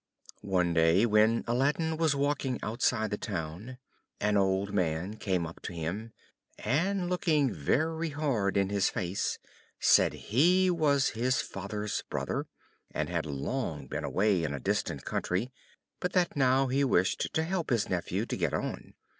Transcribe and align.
One 0.49 0.73
day, 0.73 1.05
when 1.05 1.43
Aladdin 1.45 1.95
was 1.95 2.15
walking 2.15 2.57
outside 2.63 3.11
the 3.11 3.19
town, 3.19 3.77
an 4.19 4.35
old 4.35 4.73
man 4.73 5.15
came 5.17 5.45
up 5.45 5.61
to 5.65 5.73
him, 5.73 6.11
and 6.57 7.07
looking 7.07 7.53
very 7.53 8.09
hard 8.09 8.57
in 8.57 8.69
his 8.69 8.89
face, 8.89 9.37
said 9.79 10.13
he 10.13 10.71
was 10.71 11.09
his 11.09 11.39
father's 11.43 12.01
brother, 12.09 12.47
and 12.89 13.09
had 13.09 13.27
long 13.27 13.85
been 13.85 14.03
away 14.03 14.43
in 14.43 14.55
a 14.55 14.59
distant 14.59 15.05
country, 15.05 15.51
but 15.99 16.13
that 16.13 16.35
now 16.35 16.65
he 16.65 16.83
wished 16.83 17.31
to 17.35 17.43
help 17.43 17.69
his 17.69 17.87
nephew 17.87 18.25
to 18.25 18.35
get 18.35 18.55
on. 18.55 18.95